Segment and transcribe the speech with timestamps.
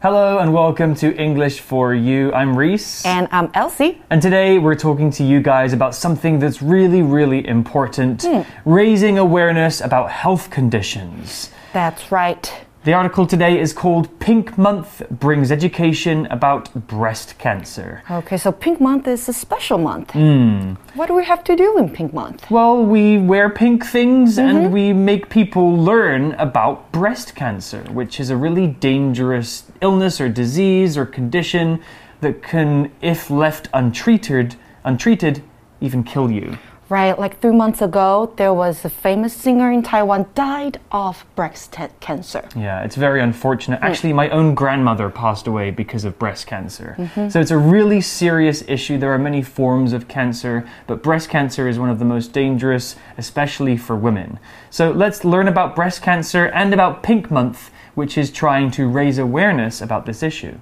[0.00, 2.32] Hello and welcome to English for You.
[2.32, 3.04] I'm Reese.
[3.04, 4.00] And I'm Elsie.
[4.10, 8.24] And today we're talking to you guys about something that's really, really important
[8.64, 11.50] raising awareness about health conditions.
[11.72, 12.48] That's right.
[12.84, 18.02] The article today is called Pink Month Brings Education About Breast Cancer.
[18.08, 20.12] Okay, so Pink Month is a special month.
[20.12, 20.74] Hmm.
[20.94, 22.48] What do we have to do in Pink Month?
[22.50, 28.30] Well, we wear pink things and we make people learn about breast cancer, which is
[28.30, 31.80] a really dangerous illness or disease or condition
[32.20, 35.42] that can, if left untreated, untreated,
[35.80, 36.58] even kill you.
[36.90, 41.76] Right, like three months ago, there was a famous singer in Taiwan died of breast
[42.00, 42.48] cancer.
[42.56, 43.80] Yeah, it's very unfortunate.
[43.80, 43.84] Hmm.
[43.84, 46.96] Actually, my own grandmother passed away because of breast cancer.
[46.98, 47.28] Mm-hmm.
[47.28, 48.96] So it's a really serious issue.
[48.96, 52.96] There are many forms of cancer, but breast cancer is one of the most dangerous,
[53.18, 54.38] especially for women.
[54.70, 59.18] So let's learn about breast cancer and about Pink Month, which is trying to raise
[59.18, 60.56] awareness about this issue.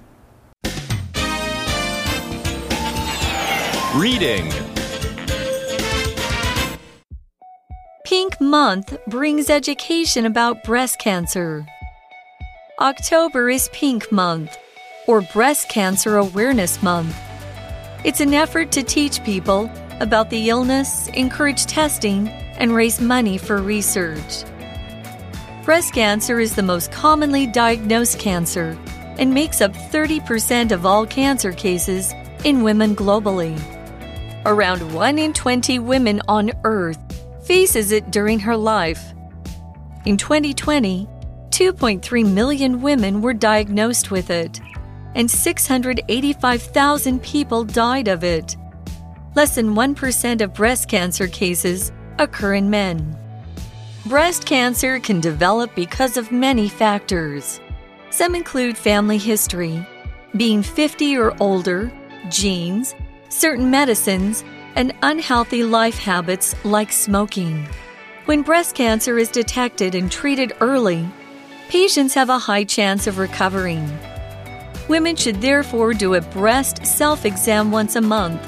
[3.93, 4.51] Reading
[8.03, 11.63] Pink Month brings education about breast cancer.
[12.79, 14.57] October is Pink Month,
[15.05, 17.15] or Breast Cancer Awareness Month.
[18.03, 23.61] It's an effort to teach people about the illness, encourage testing, and raise money for
[23.61, 24.43] research.
[25.67, 28.79] Breast cancer is the most commonly diagnosed cancer
[29.19, 32.13] and makes up 30% of all cancer cases
[32.45, 33.59] in women globally.
[34.45, 36.97] Around 1 in 20 women on Earth
[37.45, 39.11] faces it during her life.
[40.05, 41.05] In 2020,
[41.49, 44.61] 2.3 million women were diagnosed with it,
[45.15, 48.55] and 685,000 people died of it.
[49.35, 53.17] Less than 1% of breast cancer cases occur in men.
[54.07, 57.59] Breast cancer can develop because of many factors.
[58.09, 59.85] Some include family history,
[60.37, 61.91] being 50 or older,
[62.29, 62.95] genes,
[63.27, 67.67] certain medicines, and unhealthy life habits like smoking.
[68.27, 71.05] When breast cancer is detected and treated early,
[71.67, 73.85] patients have a high chance of recovering.
[74.87, 78.41] Women should therefore do a breast self exam once a month.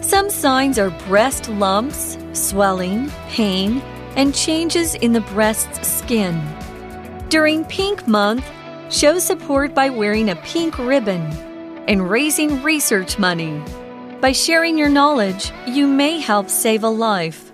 [0.00, 3.82] Some signs are breast lumps, swelling, pain,
[4.16, 6.42] and changes in the breast's skin.
[7.28, 8.44] During Pink Month,
[8.90, 11.22] show support by wearing a pink ribbon
[11.88, 13.62] and raising research money.
[14.20, 17.52] By sharing your knowledge, you may help save a life.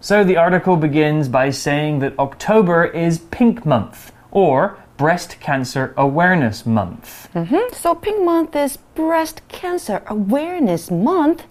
[0.00, 6.66] So the article begins by saying that October is Pink Month, or Breast Cancer Awareness
[6.66, 7.28] Month.
[7.34, 7.74] Mhm.
[7.74, 11.44] So Pink Month is Breast Cancer Awareness Month.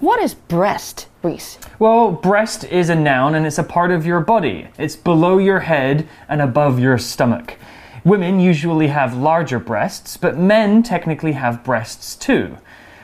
[0.00, 1.58] What is breast, Reese?
[1.78, 4.68] Well, breast is a noun and it's a part of your body.
[4.78, 7.56] It's below your head and above your stomach.
[8.04, 12.56] Women usually have larger breasts, but men technically have breasts too.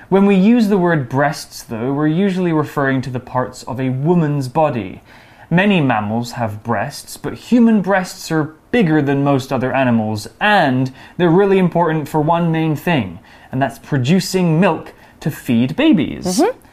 [0.08, 3.90] When we use the word breasts, though, we're usually referring to the parts of a
[3.90, 5.02] woman's body.
[5.50, 11.28] Many mammals have breasts, but human breasts are bigger than most other animals, and they're
[11.28, 13.18] really important for one main thing,
[13.52, 16.40] and that's producing milk to feed babies.
[16.40, 16.65] Mm-hmm.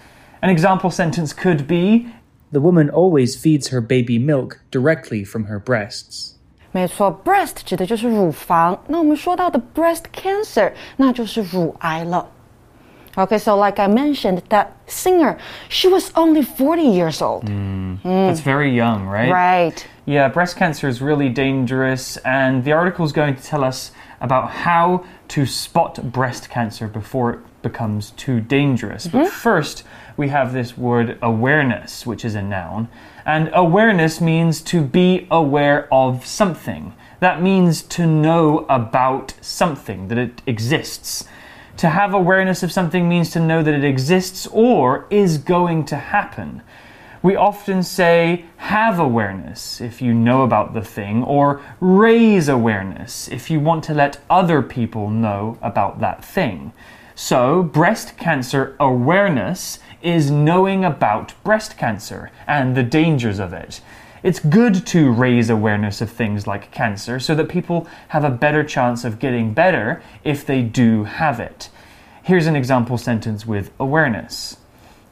[0.42, 2.06] An example sentence could be
[2.50, 6.34] The woman always feeds her baby milk directly from her breasts.
[6.72, 8.82] 没错，breast 指的就是乳房。
[8.86, 12.26] 那我们说到的 breast cancer，那就是乳癌了。
[13.17, 15.37] Okay, so like I mentioned, that singer,
[15.69, 17.47] she was only 40 years old.
[17.47, 17.95] Hmm.
[17.95, 18.09] Hmm.
[18.27, 19.31] That's very young, right?
[19.31, 19.87] Right.
[20.05, 24.49] Yeah, breast cancer is really dangerous, and the article is going to tell us about
[24.49, 29.07] how to spot breast cancer before it becomes too dangerous.
[29.07, 29.29] But mm-hmm.
[29.29, 29.83] first,
[30.17, 32.89] we have this word awareness, which is a noun.
[33.25, 36.93] And awareness means to be aware of something.
[37.19, 41.25] That means to know about something, that it exists.
[41.77, 45.95] To have awareness of something means to know that it exists or is going to
[45.95, 46.61] happen.
[47.23, 53.49] We often say have awareness if you know about the thing, or raise awareness if
[53.49, 56.73] you want to let other people know about that thing.
[57.15, 63.81] So, breast cancer awareness is knowing about breast cancer and the dangers of it.
[64.23, 68.63] It's good to raise awareness of things like cancer so that people have a better
[68.63, 71.69] chance of getting better if they do have it.
[72.23, 74.55] Here's an example sentence with awareness.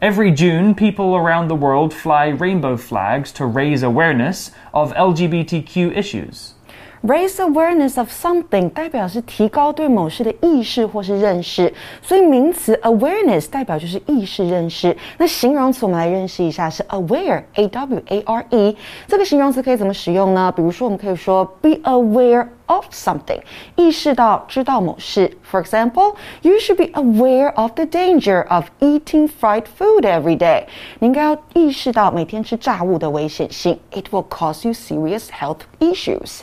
[0.02, 6.54] Every June, people around the world fly rainbow flags to raise awareness of LGBTQ issues.
[7.03, 11.73] Raise awareness of something 代表是提高对某事的意识或是认识，
[12.03, 14.97] 所以名词 awareness 代表就是意识认识。
[15.19, 18.77] 那形容词我们来认识一下是 aware，a w a r e。
[19.07, 20.51] 这个形容词可以怎么使用呢？
[20.57, 23.41] 比如说我们可以说 be aware of something，
[23.77, 25.31] 意识到、知道某事。
[25.49, 30.65] For example, you should be aware of the danger of eating fried food every day。
[30.99, 33.79] 你应该要意识到每天吃炸物的危险性。
[33.93, 36.41] It will cause you serious health issues。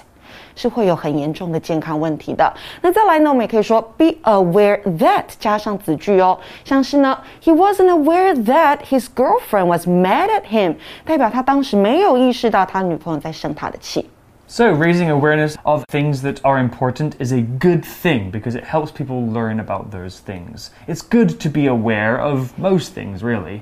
[0.56, 2.54] 是会有很严重的健康问题的。
[2.82, 10.76] 那再来呢，我们也可以说 be aware that 加上子句哦，像是呢，he wasn't aware that his girlfriend was mad at him，
[11.06, 14.10] 代表他当时没有意识到他女朋友在生他的气。
[14.46, 18.92] So, raising awareness of things that are important is a good thing because it helps
[18.92, 20.70] people learn about those things.
[20.86, 23.62] It's good to be aware of most things, really.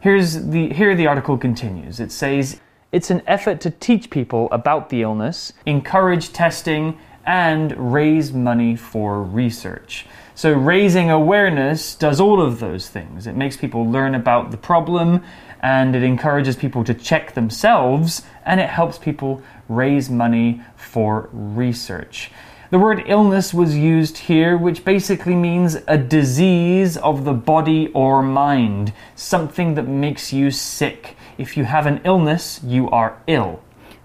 [0.00, 2.00] Here's the, here the article continues.
[2.00, 2.58] It says,
[2.93, 9.23] it's an effort to teach people about the illness, encourage testing, and raise money for
[9.23, 10.05] research.
[10.35, 13.25] So, raising awareness does all of those things.
[13.25, 15.23] It makes people learn about the problem
[15.63, 22.29] and it encourages people to check themselves and it helps people raise money for research.
[22.69, 28.21] The word illness was used here, which basically means a disease of the body or
[28.21, 31.15] mind, something that makes you sick.
[31.38, 33.56] If you have an illness, you are ill.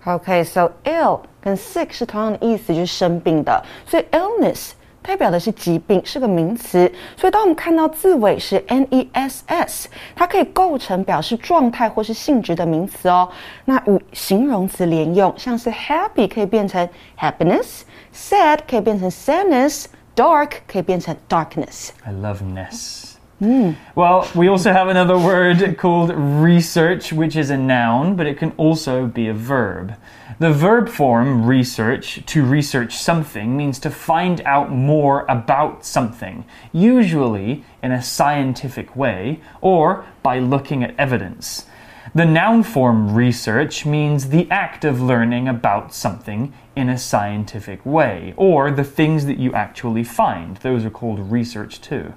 [0.06, 4.72] Okay, so ill 跟 sick 是同样的意思，就是生病的，所以 illness
[5.02, 6.92] 代表的是疾病，是个名词。
[7.18, 13.30] 所以当我们看到字尾是 n e s s，它可以构成表示状态或是性质的名词哦。
[13.66, 16.88] 那与形容词连用，像是 happy 可以变成
[17.18, 21.90] happiness，sad 可以变成 sadness，dark 可以变成 darkness。
[22.04, 23.07] I love ness.
[23.39, 23.73] Hmm.
[23.95, 28.51] Well, we also have another word called research, which is a noun, but it can
[28.57, 29.95] also be a verb.
[30.41, 37.65] The verb form research, to research something, means to find out more about something, usually
[37.81, 41.67] in a scientific way or by looking at evidence.
[42.15, 48.35] The noun form research means the act of learning about something in a scientific way,
[48.37, 50.57] or the things that you actually find.
[50.57, 52.15] Those are called research too.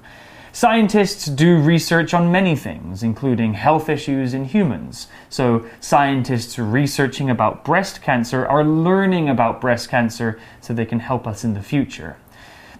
[0.54, 5.08] Scientists do research on many things, including health issues in humans.
[5.30, 11.26] So, scientists researching about breast cancer are learning about breast cancer so they can help
[11.26, 12.18] us in the future.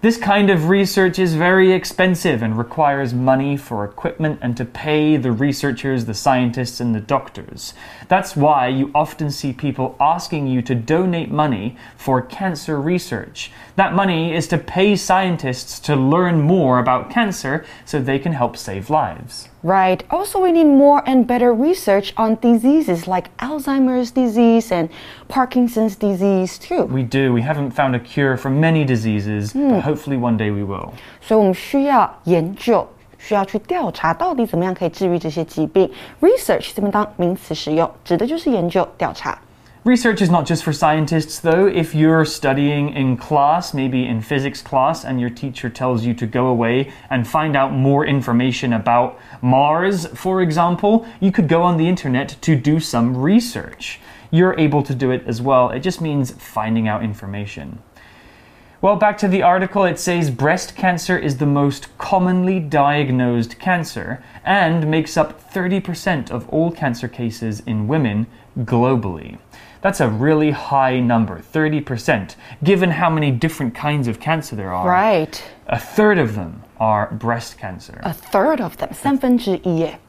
[0.02, 5.16] This kind of research is very expensive and requires money for equipment and to pay
[5.16, 7.72] the researchers, the scientists, and the doctors.
[8.08, 13.52] That's why you often see people asking you to donate money for cancer research.
[13.76, 18.56] That money is to pay scientists to learn more about cancer so they can help
[18.56, 19.50] save lives.
[19.63, 20.03] Right.
[20.09, 24.89] Also, we need more and better research on diseases like Alzheimer's disease and
[25.27, 26.85] Parkinson's disease too.
[26.85, 27.33] We do.
[27.33, 30.93] We haven't found a cure for many diseases, but hopefully one day we will.
[31.21, 32.87] 所以我们需要研究，
[33.17, 35.91] 需要去调查到底怎么样可以治愈这些疾病。
[36.21, 39.37] Research 这边当名词使用，指的就是研究、调查。
[39.84, 41.66] Research is not just for scientists, though.
[41.66, 46.24] If you're studying in class, maybe in physics class, and your teacher tells you to
[46.24, 51.78] go away and find out more information about Mars, for example, you could go on
[51.78, 53.98] the internet to do some research.
[54.30, 55.70] You're able to do it as well.
[55.70, 57.80] It just means finding out information.
[58.81, 64.23] Well, back to the article, it says breast cancer is the most commonly diagnosed cancer
[64.45, 68.27] and makes up 30% of all cancer cases in women
[68.59, 69.39] globally.
[69.81, 74.87] That's a really high number, 30%, given how many different kinds of cancer there are.
[74.87, 75.43] Right.
[75.67, 77.99] A third of them are breast cancer.
[78.03, 79.99] A third of them，三分之一耶。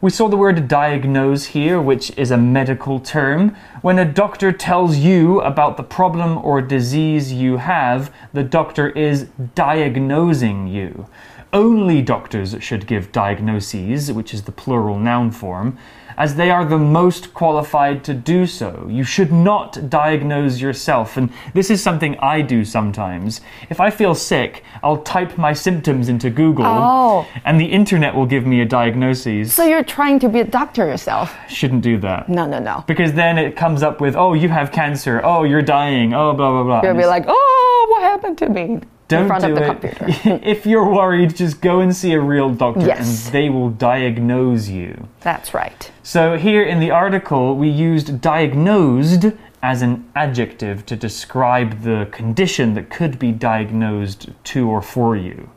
[0.00, 3.56] We saw the word diagnose here, which is a medical term.
[3.82, 9.24] When a doctor tells you about the problem or disease you have, the doctor is
[9.56, 11.08] diagnosing you.
[11.52, 15.78] Only doctors should give diagnoses, which is the plural noun form,
[16.18, 18.86] as they are the most qualified to do so.
[18.90, 23.40] You should not diagnose yourself, and this is something I do sometimes.
[23.70, 27.26] If I feel sick, I'll type my symptoms into Google, Oh.
[27.46, 30.86] and the internet will give me a diagnosis So you're trying to be a doctor
[30.86, 31.34] yourself?
[31.48, 32.28] shouldn't do that.
[32.28, 32.84] No, no, no.
[32.86, 35.22] Because then it comes up with, oh, you have cancer.
[35.24, 36.12] Oh, you're dying.
[36.12, 36.82] Oh, blah, blah, blah.
[36.82, 38.80] You'll be like, oh, what happened to me?
[39.07, 39.97] don't in front do of the it.
[39.97, 40.39] computer.
[40.43, 42.99] if you're worried, just go and see a real doctor Yes.
[42.99, 44.95] and they will diagnose you.
[45.21, 45.91] That's right.
[46.03, 52.73] So here in the article, we used diagnosed as an adjective to describe the condition
[52.73, 55.49] that could be diagnosed to or for you.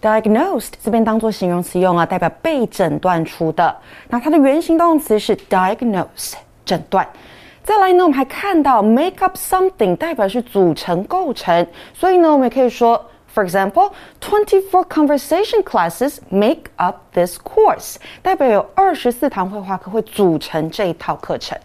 [0.00, 3.74] Diagnosed 这边当做形容词用啊，代表被诊断出的。
[4.08, 7.06] 那它的原形动词是 diagnose，诊断。
[7.68, 13.10] 再来呢，我们还看到 make up something 代表是组成、构成，所以呢，我们也可以说。
[13.34, 17.96] For example, 24 conversation classes make up this course.
[18.22, 21.58] 代表有二十四堂绘画课会组成这一套课程。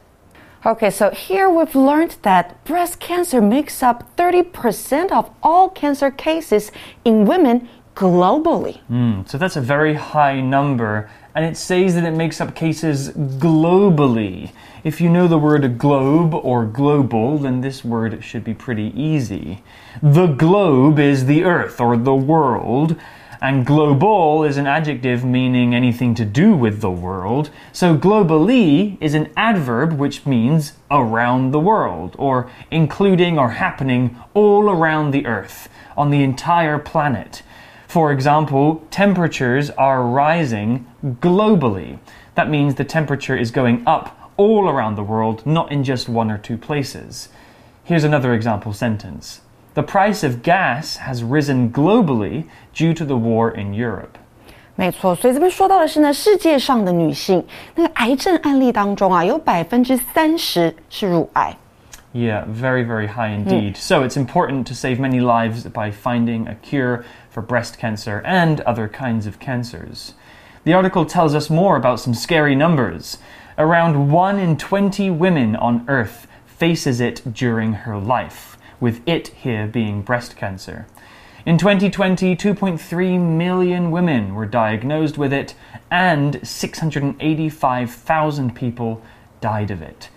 [0.63, 6.69] Okay, so here we've learned that breast cancer makes up 30% of all cancer cases
[7.03, 8.77] in women globally.
[8.89, 13.11] Mm, so that's a very high number, and it says that it makes up cases
[13.37, 14.49] globally.
[14.84, 19.62] If you know the word globe or global, then this word should be pretty easy.
[20.02, 22.94] The globe is the earth or the world,
[23.40, 27.48] and global is an adjective meaning anything to do with the world.
[27.72, 34.68] So globally is an adverb which means around the world, or including or happening all
[34.68, 37.42] around the earth, on the entire planet.
[37.88, 42.00] For example, temperatures are rising globally.
[42.34, 46.31] That means the temperature is going up all around the world, not in just one
[46.31, 47.29] or two places.
[47.83, 49.41] Here's another example sentence
[49.75, 54.17] The price of gas has risen globally due to the war in Europe.
[54.75, 57.45] 没错，所以这边说到的是呢，世界上的女性
[57.75, 61.55] 那个癌症案例当中啊，有百分之三十是乳癌。
[62.13, 63.75] Yeah, very, very high indeed.
[63.75, 63.77] Mm.
[63.77, 68.61] So it's important to save many lives by finding a cure for breast cancer and
[68.61, 70.13] other kinds of cancers.
[70.63, 73.17] The article tells us more about some scary numbers.
[73.56, 79.68] Around 1 in 20 women on Earth faces it during her life, with it here
[79.68, 80.88] being breast cancer.
[81.46, 85.54] In 2020, 2.3 million women were diagnosed with it,
[85.88, 89.00] and 685,000 people
[89.40, 90.08] died of it.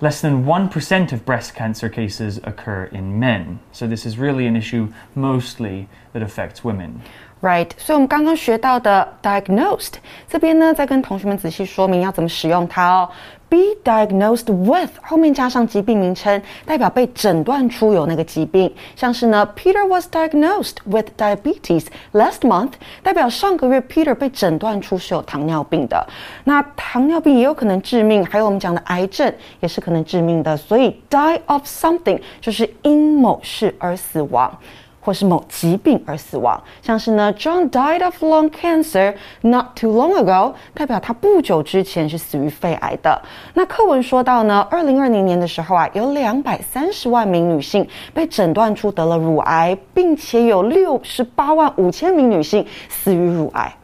[0.00, 4.56] Less than 1% of breast cancer cases occur in men, so this is really an
[4.56, 7.02] issue mostly that affects women.
[7.42, 9.94] Right，所以我们刚刚学到的 diagnosed
[10.28, 13.08] 这边呢，再跟同学们仔细说明要怎么使用它哦。
[13.48, 18.72] Be diagnosed with 后面加上疾病名称，代表被诊断出有那个疾病。
[18.94, 26.06] 像是呢，Peter was diagnosed with diabetes last month，代表上个月 Peter 被诊断出是有糖尿病的。
[26.44, 30.54] 那糖尿病也有可能致命，还有我们讲的癌症也是可能致命的。
[30.56, 34.56] 所以 die of something 就是因某事而死亡。
[35.00, 43.20] 或是某疾病而死亡，像是呢，John died of lung cancer not too long ago，代表他不久之前是死于肺癌的。
[43.54, 53.74] 那课文说到呢，二零二零年的时候啊，有两百三十万名女性被诊断出得了乳癌，并且有六十八万五千名女性死于乳癌。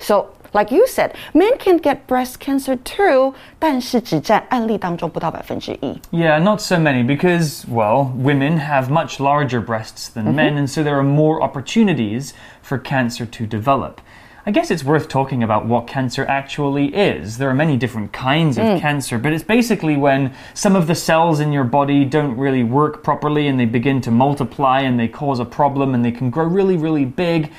[0.00, 5.99] So like you said, men can get breast cancer too, 但是只占案例当中不到百分之一。
[6.11, 10.35] Yeah, not so many because, well, women have much larger breasts than mm -hmm.
[10.35, 13.99] men, and so there are more opportunities for cancer to develop.
[14.45, 17.37] I guess it's worth talking about what cancer actually is.
[17.37, 18.79] There are many different kinds of mm.
[18.81, 23.03] cancer, but it's basically when some of the cells in your body don't really work
[23.03, 26.43] properly and they begin to multiply and they cause a problem and they can grow
[26.43, 27.53] really, really big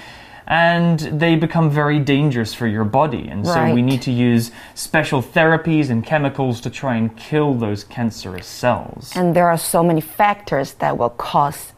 [0.50, 3.28] and they become very dangerous for your body.
[3.28, 3.70] And right.
[3.70, 8.48] so we need to use special therapies and chemicals to try and kill those cancerous
[8.48, 9.12] cells.
[9.16, 11.74] And there are so many factors that will cause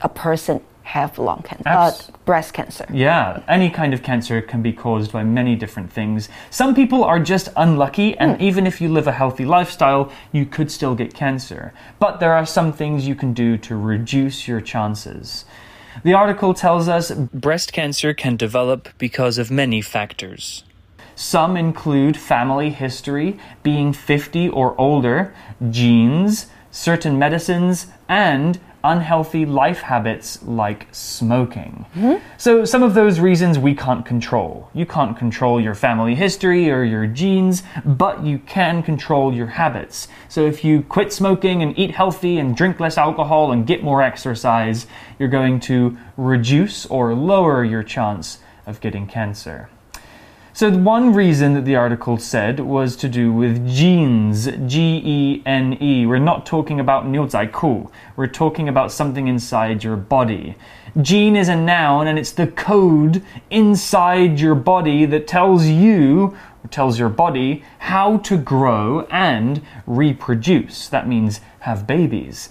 [0.00, 1.92] a person have lung cancer, uh,
[2.26, 2.86] breast cancer.
[2.92, 6.28] Yeah, any kind of cancer can be caused by many different things.
[6.50, 8.40] Some people are just unlucky, and mm.
[8.42, 11.72] even if you live a healthy lifestyle, you could still get cancer.
[11.98, 15.46] But there are some things you can do to reduce your chances.
[16.02, 20.64] The article tells us breast cancer can develop because of many factors.
[21.14, 25.32] Some include family history, being 50 or older,
[25.70, 31.86] genes, certain medicines, and unhealthy life habits like smoking.
[31.96, 32.20] Mm -hmm.
[32.36, 34.68] So, some of those reasons we can't control.
[34.74, 40.08] You can't control your family history or your genes, but you can control your habits.
[40.28, 44.06] So, if you quit smoking and eat healthy and drink less alcohol and get more
[44.06, 44.86] exercise,
[45.18, 49.68] you're going to reduce or lower your chance of getting cancer.
[50.56, 55.76] So, one reason that the article said was to do with genes, G E N
[55.82, 56.06] E.
[56.06, 60.54] We're not talking about niuzaiku, we're talking about something inside your body.
[61.02, 63.20] Gene is a noun and it's the code
[63.50, 66.36] inside your body that tells you,
[66.70, 70.86] tells your body, how to grow and reproduce.
[70.86, 72.48] That means have babies.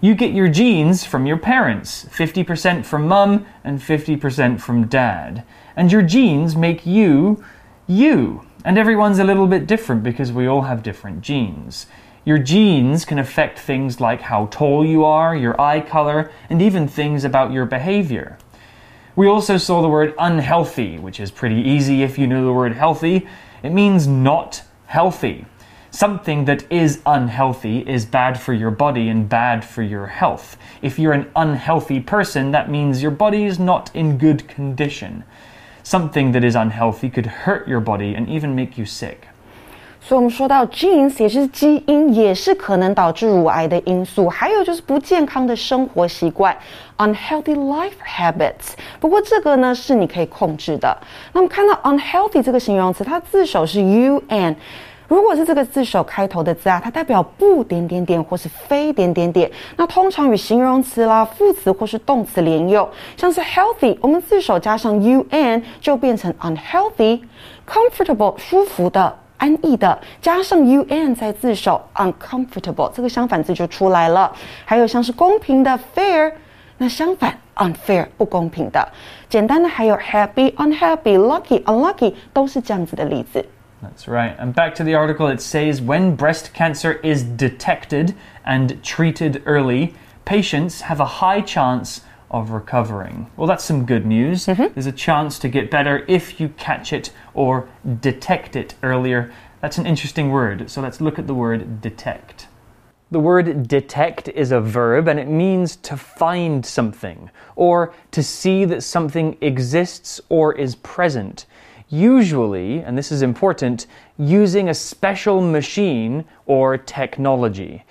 [0.00, 5.44] You get your genes from your parents 50% from mum and 50% from dad.
[5.76, 7.44] And your genes make you
[7.86, 8.46] you.
[8.64, 11.86] And everyone's a little bit different because we all have different genes.
[12.24, 16.88] Your genes can affect things like how tall you are, your eye color, and even
[16.88, 18.38] things about your behavior.
[19.16, 22.72] We also saw the word unhealthy, which is pretty easy if you know the word
[22.72, 23.28] healthy.
[23.62, 25.44] It means not healthy.
[25.90, 30.56] Something that is unhealthy is bad for your body and bad for your health.
[30.82, 35.22] If you're an unhealthy person, that means your body is not in good condition
[35.83, 39.17] Something that is unhealthy could hurt your body and even make you sick.
[40.01, 44.29] 所以，我们说到 genes 也是基因，也是可能导致乳癌的因素。
[44.29, 46.55] 还有就是不健康的生活习惯
[46.97, 48.73] （unhealthy life habits）。
[48.99, 50.95] 不过这个呢是你可以控制的。
[51.33, 54.55] 那么看到 unhealthy 这个形容词，它字首是 u n。
[55.06, 59.50] 如果是这个字首开头的字啊，它代表不点点点或是非点点点。
[59.76, 67.20] 那通常与形容词啦、副词或是动词连用，像是 healthy，我们字首加上 u n 就变成 unhealthy。
[67.66, 69.18] comfortable 舒服的。
[69.36, 74.32] 安逸的，加上 un 在字首 uncomfortable，这个相反字就出来了。
[74.64, 76.32] 还有像是公平的 fair，
[76.78, 78.88] 那相反 unfair 不公平的。
[79.28, 83.44] 简单的还有 happy unhappy lucky unlucky 都是这样子的例子。
[83.84, 84.34] That's right.
[84.38, 88.14] And back to the article, it says when breast cancer is detected
[88.44, 92.00] and treated early, patients have a high chance
[92.30, 93.30] of recovering.
[93.36, 94.46] Well, that's some good news.
[94.46, 94.72] Mm-hmm.
[94.74, 97.68] There's a chance to get better if you catch it or
[98.00, 99.32] detect it earlier.
[99.60, 100.70] That's an interesting word.
[100.70, 102.48] So let's look at the word detect.
[103.10, 108.64] The word detect is a verb and it means to find something or to see
[108.64, 111.46] that something exists or is present.
[111.88, 113.86] Usually, and this is important,
[114.18, 117.84] using a special machine or technology.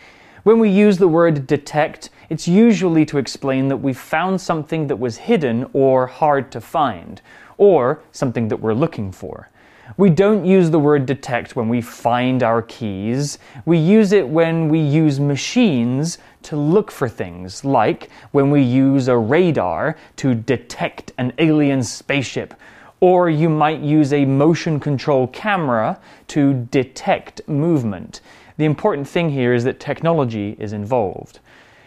[0.43, 4.99] When we use the word detect, it's usually to explain that we found something that
[4.99, 7.21] was hidden or hard to find,
[7.57, 9.49] or something that we're looking for.
[9.95, 13.37] We don't use the word detect when we find our keys.
[13.65, 19.07] We use it when we use machines to look for things, like when we use
[19.07, 22.53] a radar to detect an alien spaceship,
[23.02, 28.20] or you might use a motion control camera to detect movement.
[28.56, 31.38] The important thing here is that technology is involved.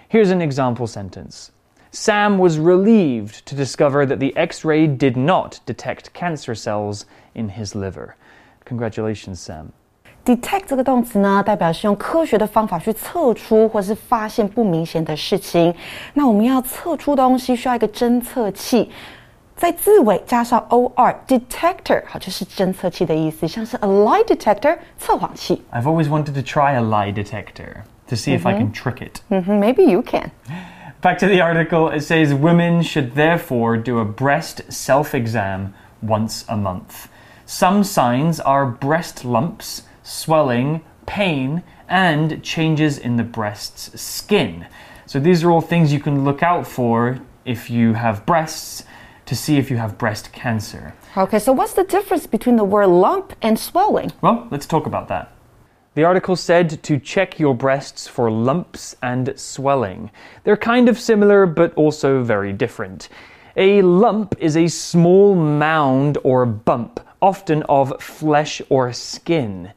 [0.07, 1.51] Here's an example sentence
[1.91, 7.05] Sam was relieved to discover that the X ray did not detect cancer cells
[7.35, 8.15] in his liver.
[8.63, 9.73] Congratulations, Sam.
[10.23, 15.73] detect 这个动词呢，代表是用科学的方法去测出或是发现不明显的事情。
[16.13, 18.89] 那我们要测出东西，需要一个侦测器，
[19.55, 25.63] 在字尾加上 or，detector，好，就是侦测器的意思，像是 a lie detector，测谎器。
[25.71, 29.21] I've always wanted to try a lie detector to see if I can trick it.
[29.29, 30.31] 嗯哼，maybe you can。
[31.01, 36.43] Back to the article, it says women should therefore do a breast self exam once
[36.47, 37.07] a month.
[37.45, 44.65] Some signs are breast lumps, swelling, pain, and changes in the breast's skin.
[45.05, 48.85] So these are all things you can look out for if you have breasts
[49.26, 50.94] to see if you have breast cancer.
[51.16, 54.12] Okay, so what's the difference between the word lump and swelling?
[54.22, 55.32] Well, let's talk about that.
[55.94, 60.10] The article said to check your breasts for lumps and swelling.
[60.44, 63.08] They're kind of similar, but also very different.
[63.56, 69.72] A lump is a small mound or bump, often of flesh or skin.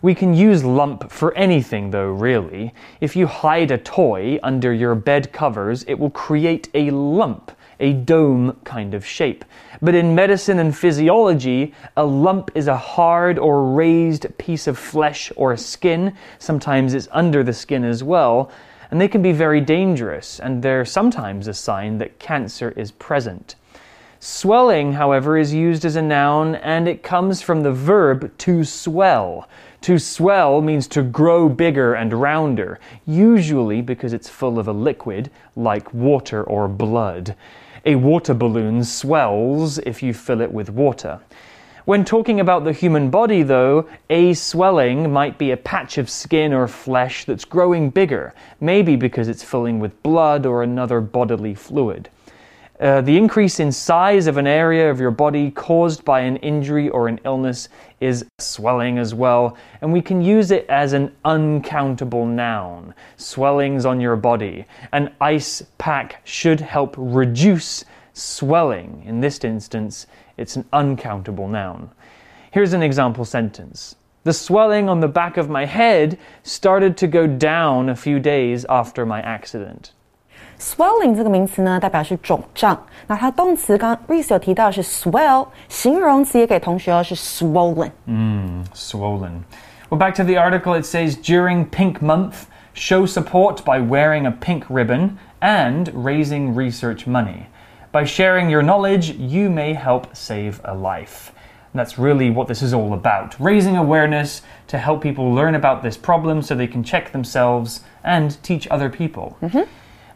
[0.00, 2.72] We can use lump for anything, though, really.
[3.02, 7.92] If you hide a toy under your bed covers, it will create a lump, a
[7.92, 9.44] dome kind of shape.
[9.80, 15.32] But in medicine and physiology, a lump is a hard or raised piece of flesh
[15.36, 16.14] or skin.
[16.38, 18.50] Sometimes it's under the skin as well.
[18.90, 23.54] And they can be very dangerous, and they're sometimes a sign that cancer is present.
[24.20, 29.48] Swelling, however, is used as a noun and it comes from the verb to swell.
[29.82, 35.30] To swell means to grow bigger and rounder, usually because it's full of a liquid
[35.54, 37.36] like water or blood.
[37.84, 41.20] A water balloon swells if you fill it with water.
[41.84, 46.52] When talking about the human body, though, a swelling might be a patch of skin
[46.52, 52.10] or flesh that's growing bigger, maybe because it's filling with blood or another bodily fluid.
[52.80, 56.88] Uh, the increase in size of an area of your body caused by an injury
[56.90, 57.68] or an illness
[58.00, 62.94] is swelling as well, and we can use it as an uncountable noun.
[63.16, 64.64] Swellings on your body.
[64.92, 69.02] An ice pack should help reduce swelling.
[69.04, 71.90] In this instance, it's an uncountable noun.
[72.52, 73.96] Here's an example sentence.
[74.22, 78.64] The swelling on the back of my head started to go down a few days
[78.68, 79.92] after my accident.
[80.59, 82.85] Swelling 这个名词呢，代表是肿胀。
[83.07, 87.91] 那它动词刚刚 Reese 有提到是 swell，形容词也给同学哦是 swollen。
[88.73, 89.41] swollen.
[89.89, 94.31] Well, back to the article, it says during Pink Month, show support by wearing a
[94.31, 97.47] pink ribbon and raising research money.
[97.91, 101.31] By sharing your knowledge, you may help save a life.
[101.75, 105.97] That's really what this is all about raising awareness to help people learn about this
[105.97, 109.35] problem so they can check themselves and teach other people.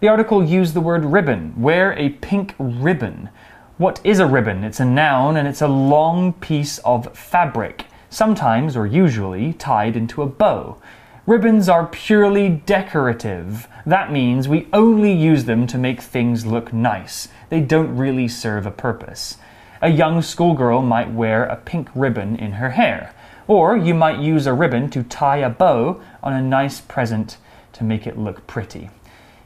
[0.02, 1.54] The article used the word ribbon.
[1.56, 3.30] Wear a pink ribbon.
[3.78, 4.64] What is a ribbon?
[4.64, 10.20] It's a noun and it's a long piece of fabric, sometimes or usually tied into
[10.20, 10.82] a bow.
[11.24, 13.68] Ribbons are purely decorative.
[13.86, 17.28] That means we only use them to make things look nice.
[17.48, 19.36] They don't really serve a purpose.
[19.80, 23.14] A young schoolgirl might wear a pink ribbon in her hair.
[23.46, 27.36] Or you might use a ribbon to tie a bow on a nice present
[27.74, 28.90] to make it look pretty.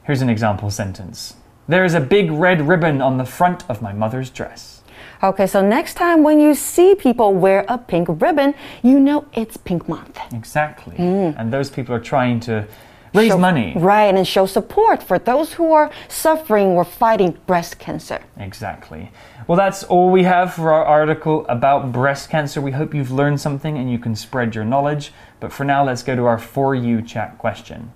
[0.07, 1.35] Here's an example sentence
[1.67, 4.81] There is a big red ribbon on the front of my mother's dress.
[5.21, 9.57] Okay, so next time when you see people wear a pink ribbon, you know it's
[9.57, 10.17] Pink Month.
[10.31, 10.95] Exactly.
[10.95, 11.35] Mm.
[11.37, 12.65] And those people are trying to
[13.13, 13.73] raise Show- money.
[13.75, 18.21] Right, and show support for those who are suffering or fighting breast cancer.
[18.37, 19.11] Exactly.
[19.45, 22.61] Well, that's all we have for our article about breast cancer.
[22.61, 25.11] We hope you've learned something and you can spread your knowledge.
[25.41, 27.91] But for now, let's go to our For You chat question.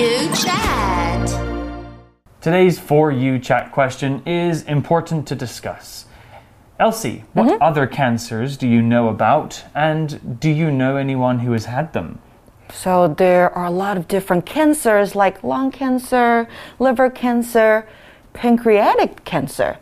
[0.00, 1.28] You chat.
[2.40, 6.06] Today's For You chat question is important to discuss.
[6.78, 9.62] Elsie, what other cancers do you know about?
[9.74, 12.18] And do you know anyone who has had them?
[12.72, 17.86] So there are a lot of different cancers like lung cancer, liver cancer,
[18.32, 19.76] pancreatic cancer.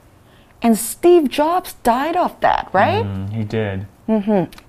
[0.60, 3.04] And Steve Jobs died of that, right?
[3.04, 3.86] Mm, he did.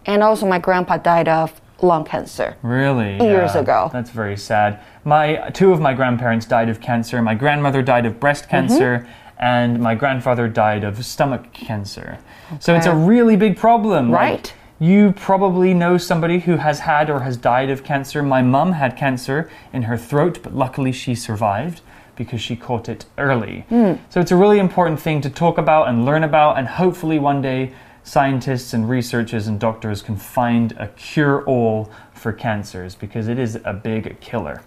[0.06, 2.56] And also my grandpa died of lung cancer.
[2.62, 3.14] Really?
[3.14, 3.90] Years Yeah, ago.
[3.92, 4.80] That's very sad.
[5.10, 7.19] My two of my grandparents died of cancer.
[7.22, 8.52] My grandmother died of breast Mm-hmm.
[8.52, 9.08] cancer,
[9.39, 12.19] and my grandfather died of stomach cancer.
[12.60, 14.12] So it's a really big problem.
[14.12, 14.54] Like, Right.
[14.78, 18.22] you probably know somebody who has had or has died of cancer.
[18.22, 21.82] My mum had cancer in her throat, but luckily she survived
[22.15, 23.65] because she caught it early.
[23.69, 23.93] Hmm.
[24.10, 27.41] So it's a really important thing to talk about and learn about, and hopefully one
[27.41, 27.72] day
[28.04, 33.60] scientists and researchers and doctors can find a cure all for cancers because it is
[33.65, 34.62] a big killer.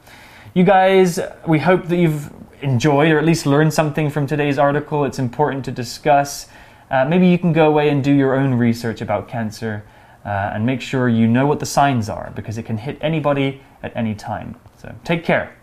[0.54, 5.06] You guys, we hope that you've enjoyed or at least learned something from today's article.
[5.06, 6.46] It's important to discuss.
[6.90, 9.82] Uh, maybe you can go away and do your own research about cancer
[10.26, 13.62] uh, and make sure you know what the signs are because it can hit anybody
[13.82, 14.56] at any time.
[14.76, 15.56] So take care.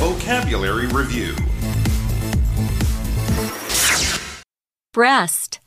[0.00, 1.36] Vocabulary Review
[4.92, 5.60] Breast.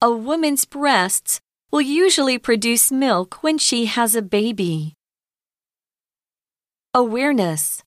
[0.00, 4.94] A woman's breasts will usually produce milk when she has a baby.
[6.96, 7.82] Awareness.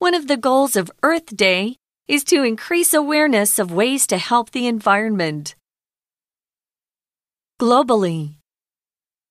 [0.00, 1.76] One of the goals of Earth Day
[2.08, 5.54] is to increase awareness of ways to help the environment.
[7.60, 8.34] Globally.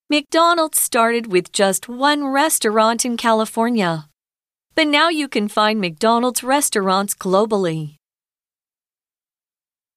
[0.10, 4.08] McDonald's started with just one restaurant in California,
[4.76, 7.98] but now you can find McDonald's restaurants globally.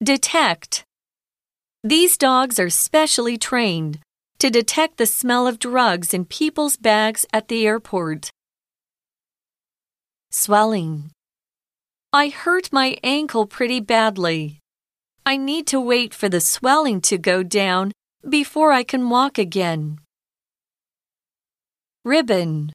[0.03, 0.83] Detect.
[1.85, 3.99] These dogs are specially trained
[4.39, 8.29] to detect the smell of drugs in people's bags at the airport
[10.32, 11.10] Swelling.
[12.12, 14.60] I hurt my ankle pretty badly.
[15.26, 17.92] I need to wait for the swelling to go down
[18.28, 20.00] before I can walk again.
[22.04, 22.72] Ribbon.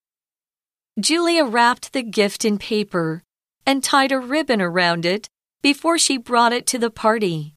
[1.00, 3.24] Julia wrapped the gift in paper
[3.66, 5.28] and tied a ribbon around it
[5.62, 7.56] before she brought it to the party.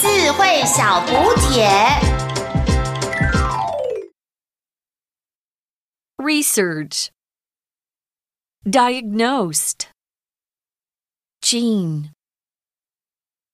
[0.00, 1.68] 智慧小补帖。
[6.16, 7.10] Research.
[8.67, 9.89] Diagnosed.
[11.39, 12.13] Gene.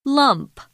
[0.06, 0.71] Lump.